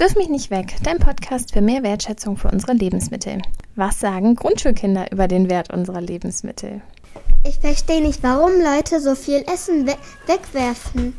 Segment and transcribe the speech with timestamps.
[0.00, 3.42] Wirf mich nicht weg, dein Podcast für mehr Wertschätzung für unsere Lebensmittel.
[3.74, 6.82] Was sagen Grundschulkinder über den Wert unserer Lebensmittel?
[7.44, 9.96] Ich verstehe nicht, warum Leute so viel Essen we
[10.28, 11.14] wegwerfen.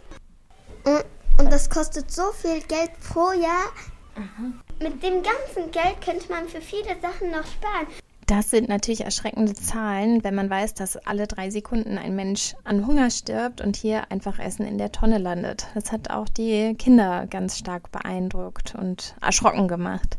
[1.38, 3.66] Und das kostet so viel Geld pro Jahr.
[4.14, 4.52] Aha.
[4.80, 7.86] Mit dem ganzen Geld könnte man für viele Sachen noch sparen.
[8.26, 12.86] Das sind natürlich erschreckende Zahlen, wenn man weiß, dass alle drei Sekunden ein Mensch an
[12.86, 15.66] Hunger stirbt und hier einfach Essen in der Tonne landet.
[15.75, 20.16] Das hat auch die Kinder ganz stark beeindruckt und erschrocken gemacht.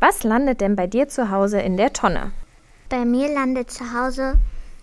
[0.00, 2.32] Was landet denn bei dir zu Hause in der Tonne?
[2.88, 4.36] Bei mir landet zu Hause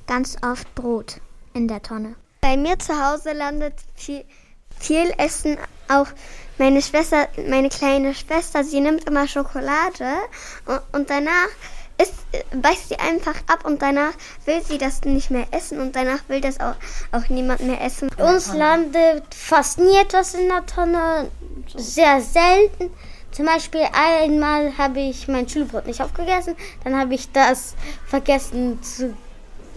[0.05, 1.19] ganz oft Brot
[1.57, 2.15] in der Tonne.
[2.41, 4.23] Bei mir zu Hause landet viel,
[4.79, 5.57] viel Essen.
[5.89, 6.07] Auch
[6.57, 10.15] meine Schwester, meine kleine Schwester, sie nimmt immer Schokolade
[10.65, 11.49] und, und danach
[11.99, 12.13] ist,
[12.51, 14.13] beißt sie einfach ab und danach
[14.45, 16.75] will sie das nicht mehr essen und danach will das auch,
[17.11, 18.09] auch niemand mehr essen.
[18.17, 21.31] Uns landet fast nie etwas in der Tonne,
[21.75, 22.91] sehr selten.
[23.31, 27.75] Zum Beispiel einmal habe ich mein Schulbrot nicht aufgegessen, dann habe ich das
[28.05, 29.15] vergessen zu,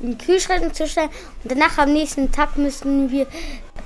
[0.00, 1.10] in den Kühlschrank zu stellen
[1.42, 3.26] und danach am nächsten Tag müssen wir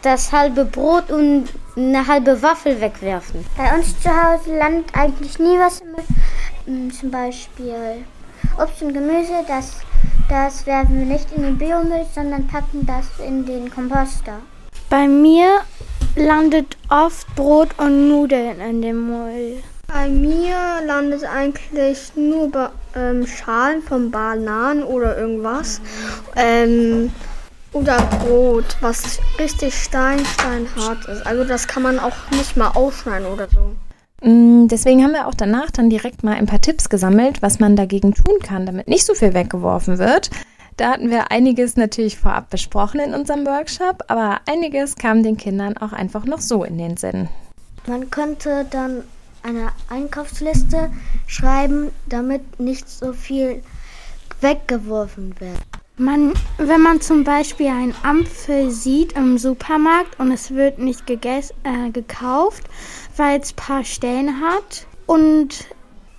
[0.03, 3.45] das halbe Brot und eine halbe Waffel wegwerfen.
[3.57, 5.83] Bei uns zu Hause landet eigentlich nie was.
[6.67, 8.05] Hm, zum Beispiel
[8.61, 9.79] Obst und Gemüse, das,
[10.29, 14.41] das werfen wir nicht in den Biomüll, sondern packen das in den Komposter.
[14.89, 15.63] Bei mir
[16.15, 19.63] landet oft Brot und Nudeln in dem Müll.
[19.87, 20.57] Bei mir
[20.87, 25.81] landet eigentlich nur ähm, Schalen von Bananen oder irgendwas.
[26.37, 27.13] Ähm,
[27.73, 31.27] oder Brot, was richtig steinsteinhart ist.
[31.27, 33.75] Also das kann man auch nicht mal aufschneiden oder so.
[34.27, 37.77] Mm, deswegen haben wir auch danach dann direkt mal ein paar Tipps gesammelt, was man
[37.77, 40.31] dagegen tun kann, damit nicht so viel weggeworfen wird.
[40.77, 45.77] Da hatten wir einiges natürlich vorab besprochen in unserem Workshop, aber einiges kam den Kindern
[45.77, 47.29] auch einfach noch so in den Sinn.
[47.87, 49.05] Man könnte dann
[49.45, 50.91] eine Einkaufsliste
[51.27, 53.63] schreiben, damit nicht so viel
[54.41, 55.61] weggeworfen wird.
[55.97, 61.91] Man, wenn man zum Beispiel einen Apfel sieht im Supermarkt und es wird nicht äh,
[61.93, 62.65] gekauft,
[63.17, 65.67] weil es ein paar Stellen hat und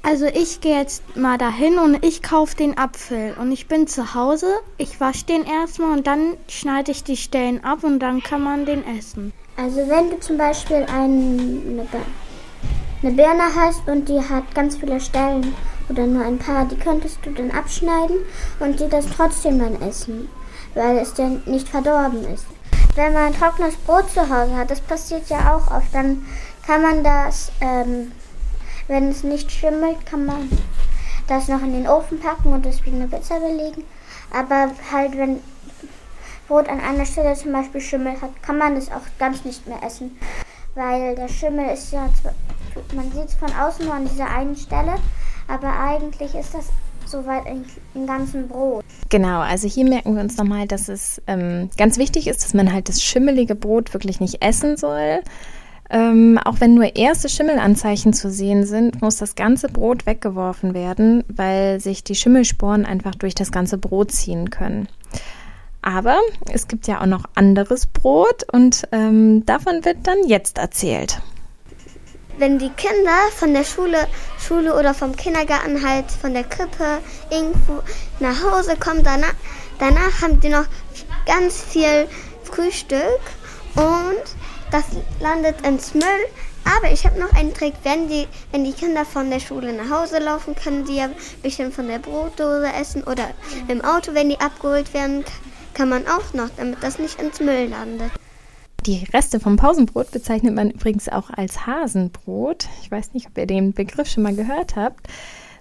[0.01, 4.13] also ich gehe jetzt mal dahin und ich kaufe den Apfel und ich bin zu
[4.13, 4.45] Hause,
[4.77, 8.67] ich wasche den erstmal und dann schneide ich die Stellen ab und dann kann man
[8.67, 9.33] den essen.
[9.57, 11.87] Also wenn du zum Beispiel eine,
[13.05, 15.53] eine Birne hast und die hat ganz viele Stellen
[15.90, 18.17] oder nur ein paar, die könntest du dann abschneiden
[18.59, 20.28] und die das trotzdem dann essen,
[20.73, 22.46] weil es dann nicht verdorben ist.
[22.96, 26.25] Wenn man trockenes Brot zu Hause hat, das passiert ja auch oft, dann
[26.66, 28.11] kann man das ähm,
[28.87, 30.49] wenn es nicht schimmelt, kann man
[31.28, 33.84] das noch in den Ofen packen und es wie eine Pizza belegen.
[34.31, 35.41] Aber halt, wenn
[36.47, 39.81] Brot an einer Stelle zum Beispiel Schimmel hat, kann man es auch ganz nicht mehr
[39.84, 40.17] essen.
[40.75, 42.07] Weil der Schimmel ist ja,
[42.95, 44.95] man sieht es von außen nur an dieser einen Stelle,
[45.47, 46.69] aber eigentlich ist das
[47.05, 47.43] soweit
[47.93, 48.83] im ganzen Brot.
[49.09, 52.73] Genau, also hier merken wir uns nochmal, dass es ähm, ganz wichtig ist, dass man
[52.73, 55.22] halt das schimmelige Brot wirklich nicht essen soll
[55.87, 61.23] Ähm, auch wenn nur erste Schimmelanzeichen zu sehen sind, muss das ganze Brot weggeworfen werden,
[61.28, 64.87] weil sich die Schimmelsporen einfach durch das ganze Brot ziehen können.
[65.83, 66.17] Aber
[66.51, 71.21] es gibt ja auch noch anderes Brot und ähm, davon wird dann jetzt erzählt.
[72.37, 76.99] Wenn die Kinder von der Schule, Schule oder vom Kindergarten halt von der Krippe
[77.29, 77.82] irgendwo
[78.20, 79.34] nach Hause kommen, danach,
[79.79, 80.66] danach haben die noch
[81.26, 82.08] ganz viel
[82.43, 83.22] Frühstück
[83.76, 84.23] und
[84.72, 84.84] das
[85.22, 86.03] landet ins Müll.
[86.66, 89.90] Aber ich habe noch einen Trick, wenn die, wenn die Kinder von der Schule nach
[89.90, 93.29] Hause laufen, können die ja ein bisschen von der Brotdose essen oder
[93.67, 95.23] im Auto, wenn die abgeholt werden,
[95.73, 98.11] kann man auch noch, damit das nicht ins Müll landet.
[98.85, 102.67] Die Reste vom Pausenbrot bezeichnet man übrigens auch als Hasenbrot.
[102.84, 105.08] Ich weiß nicht, ob ihr den Begriff schon mal gehört habt.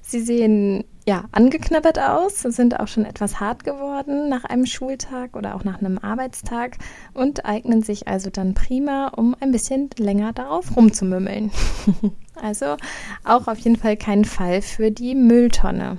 [0.02, 5.54] Sie sehen ja angeknabbert aus, sind auch schon etwas hart geworden nach einem Schultag oder
[5.54, 6.76] auch nach einem Arbeitstag
[7.14, 11.50] und eignen sich also dann prima, um ein bisschen länger darauf rumzumümmeln.
[12.34, 12.76] also
[13.24, 15.98] auch auf jeden Fall kein Fall für die Mülltonne.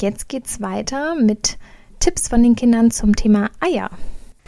[0.00, 1.58] Jetzt geht's weiter mit
[1.98, 3.90] Tipps von den Kindern zum Thema Eier.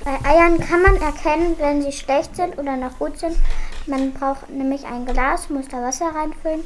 [0.03, 3.37] Bei Eiern kann man erkennen, wenn sie schlecht sind oder noch gut sind.
[3.87, 6.65] Man braucht nämlich ein Glas, muss da Wasser reinfüllen.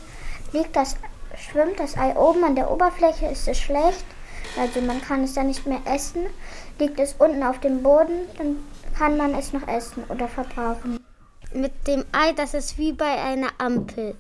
[0.53, 0.97] Liegt das
[1.37, 4.05] Schwimmt das Ei oben an der Oberfläche, ist es schlecht,
[4.59, 6.27] also man kann es dann nicht mehr essen.
[6.79, 8.57] Liegt es unten auf dem Boden, dann
[8.97, 10.99] kann man es noch essen oder verbrauchen.
[11.53, 14.17] Mit dem Ei, das ist wie bei einer Ampel.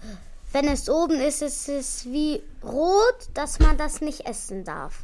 [0.53, 5.01] Wenn es oben ist, ist es wie rot, dass man das nicht essen darf.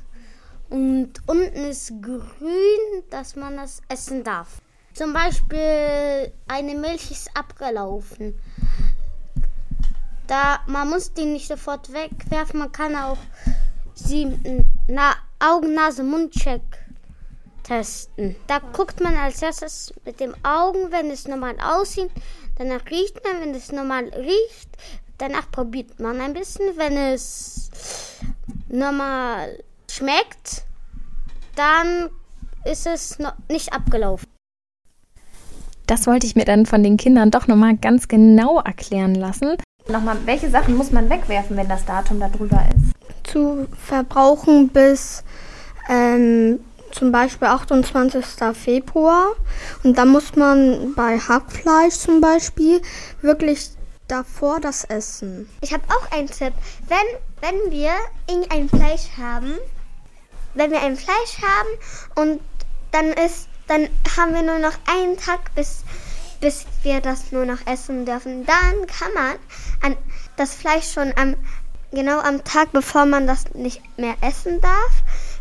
[0.74, 4.60] Und unten ist grün, dass man das essen darf.
[4.92, 8.34] Zum Beispiel eine Milch ist abgelaufen.
[10.26, 13.18] Da man muss die nicht sofort wegwerfen, man kann auch
[13.94, 14.36] sie
[14.88, 16.62] na Augen, Nase, Mundcheck
[17.62, 18.34] testen.
[18.48, 22.10] Da guckt man als erstes mit den Augen, wenn es normal aussieht.
[22.58, 24.70] Danach riecht man, wenn es normal riecht.
[25.18, 26.76] Danach probiert man ein bisschen.
[26.76, 27.70] Wenn es
[28.66, 29.62] normal
[29.94, 30.64] schmeckt,
[31.54, 32.10] dann
[32.64, 34.26] ist es noch nicht abgelaufen.
[35.86, 39.56] Das wollte ich mir dann von den Kindern doch nochmal ganz genau erklären lassen.
[39.86, 42.94] Nochmal, welche Sachen muss man wegwerfen, wenn das Datum da drüber ist?
[43.30, 45.22] Zu verbrauchen bis
[45.90, 46.60] ähm,
[46.90, 48.24] zum Beispiel 28.
[48.54, 49.32] Februar.
[49.82, 52.80] Und da muss man bei Hackfleisch zum Beispiel
[53.20, 53.70] wirklich
[54.08, 55.48] davor das essen.
[55.60, 56.54] Ich habe auch einen Tipp.
[56.88, 56.96] Wenn,
[57.42, 57.92] wenn wir
[58.26, 59.58] irgendein Fleisch haben,
[60.54, 61.68] wenn wir ein Fleisch haben
[62.14, 62.40] und
[62.92, 65.84] dann ist, dann haben wir nur noch einen Tag bis
[66.44, 68.44] bis wir das nur noch essen dürfen.
[68.44, 69.36] Dann kann man
[69.80, 69.96] an
[70.36, 71.36] das Fleisch schon am
[71.90, 74.92] genau am Tag, bevor man das nicht mehr essen darf,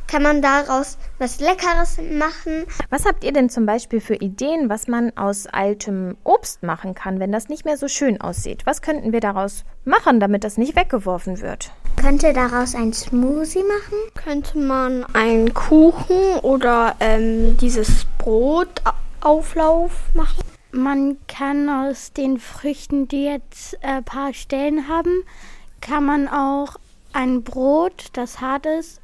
[0.08, 2.66] kann man daraus was Leckeres machen.
[2.90, 7.20] Was habt ihr denn zum Beispiel für Ideen, was man aus altem Obst machen kann,
[7.20, 8.66] wenn das nicht mehr so schön aussieht?
[8.66, 11.72] Was könnten wir daraus machen, damit das nicht weggeworfen wird?
[12.02, 13.98] Könnte daraus ein Smoothie machen?
[14.16, 20.44] Könnte man einen Kuchen oder ähm, dieses Brotauflauf machen?
[20.72, 25.22] Man kann aus den Früchten, die jetzt ein äh, paar Stellen haben,
[25.82, 26.78] kann man auch
[27.14, 29.00] ein Brot, das hart ist,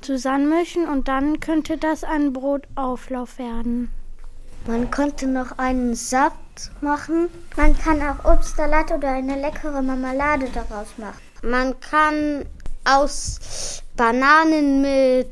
[0.00, 3.90] zusammenmischen und dann könnte das ein Brotauflauf werden.
[4.66, 7.28] Man könnte noch einen Saft machen.
[7.56, 11.20] Man kann auch Obstsalat oder eine leckere Marmelade daraus machen.
[11.42, 12.44] Man kann
[12.84, 15.30] aus Bananen mit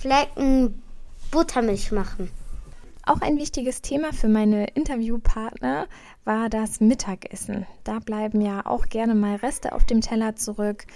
[0.00, 0.82] Flecken
[1.30, 2.30] Buttermilch machen.
[3.06, 5.86] Auch ein wichtiges Thema für meine Interviewpartner
[6.24, 7.66] war das Mittagessen.
[7.84, 10.86] Da bleiben ja auch gerne mal Reste auf dem Teller zurück.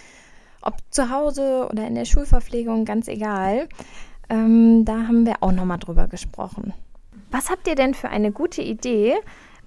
[0.64, 3.68] Ob zu Hause oder in der Schulverpflegung, ganz egal.
[4.30, 6.72] Ähm, da haben wir auch nochmal drüber gesprochen.
[7.30, 9.14] Was habt ihr denn für eine gute Idee,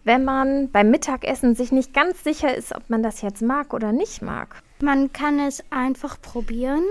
[0.04, 3.92] wenn man beim Mittagessen sich nicht ganz sicher ist, ob man das jetzt mag oder
[3.92, 4.64] nicht mag?
[4.82, 6.84] Man kann es einfach probieren.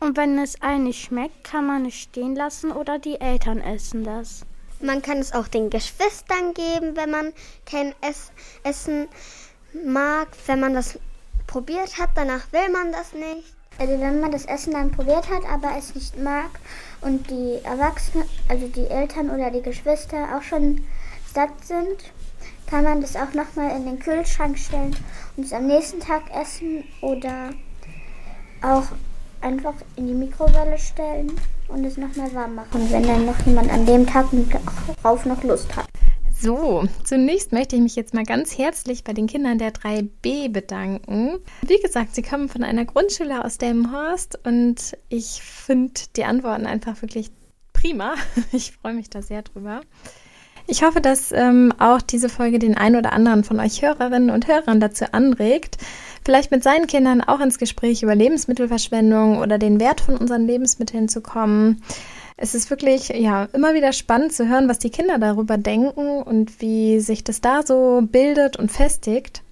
[0.00, 4.04] Und wenn es einem nicht schmeckt, kann man es stehen lassen oder die Eltern essen
[4.04, 4.46] das.
[4.80, 7.32] Man kann es auch den Geschwistern geben, wenn man
[7.66, 8.30] kein Ess
[8.62, 9.08] Essen
[9.84, 10.28] mag.
[10.46, 10.98] Wenn man das
[11.48, 13.52] probiert hat, danach will man das nicht.
[13.80, 16.50] Also wenn man das Essen dann probiert hat, aber es nicht mag
[17.00, 20.84] und die Erwachsenen, also die Eltern oder die Geschwister auch schon
[21.32, 22.12] satt sind,
[22.68, 24.96] kann man das auch nochmal in den Kühlschrank stellen
[25.36, 27.50] und es am nächsten Tag essen oder
[28.62, 28.84] auch
[29.40, 31.32] einfach in die Mikrowelle stellen
[31.68, 34.26] und es nochmal warm machen, wenn dann noch jemand an dem Tag
[35.02, 35.86] darauf noch Lust hat.
[36.40, 41.40] So, zunächst möchte ich mich jetzt mal ganz herzlich bei den Kindern der 3b bedanken.
[41.66, 47.02] Wie gesagt, sie kommen von einer Grundschule aus Delmenhorst und ich finde die Antworten einfach
[47.02, 47.32] wirklich
[47.72, 48.14] prima.
[48.52, 49.80] Ich freue mich da sehr drüber.
[50.68, 54.46] Ich hoffe, dass ähm, auch diese Folge den einen oder anderen von euch Hörerinnen und
[54.46, 55.78] Hörern dazu anregt,
[56.24, 61.08] vielleicht mit seinen Kindern auch ins Gespräch über Lebensmittelverschwendung oder den Wert von unseren Lebensmitteln
[61.08, 61.82] zu kommen.
[62.40, 66.60] Es ist wirklich ja immer wieder spannend zu hören, was die Kinder darüber denken und
[66.60, 69.42] wie sich das da so bildet und festigt.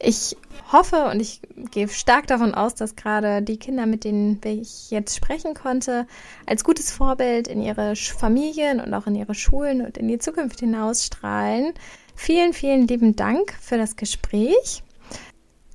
[0.00, 0.36] Ich
[0.72, 1.40] hoffe und ich
[1.70, 6.08] gehe stark davon aus, dass gerade die Kinder, mit denen ich jetzt sprechen konnte,
[6.46, 10.58] als gutes Vorbild in ihre Familien und auch in ihre Schulen und in die Zukunft
[10.58, 11.74] hinausstrahlen.
[12.16, 14.82] Vielen, vielen lieben Dank für das Gespräch.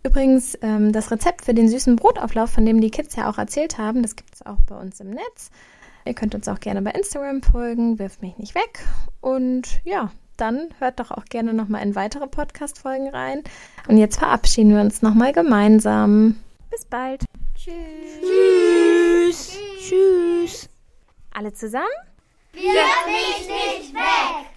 [0.03, 3.77] Übrigens, ähm, das Rezept für den süßen Brotauflauf, von dem die Kids ja auch erzählt
[3.77, 5.49] haben, das gibt es auch bei uns im Netz.
[6.05, 8.85] Ihr könnt uns auch gerne bei Instagram folgen, wirft mich nicht weg.
[9.21, 13.43] Und ja, dann hört doch auch gerne nochmal in weitere Podcast-Folgen rein.
[13.87, 16.37] Und jetzt verabschieden wir uns nochmal gemeinsam.
[16.69, 17.25] Bis bald.
[17.55, 17.75] Tschüss.
[18.21, 19.59] Tschüss.
[19.79, 20.69] Tschüss.
[21.31, 21.85] Alle zusammen?
[22.53, 24.50] Wirf mich nicht weg!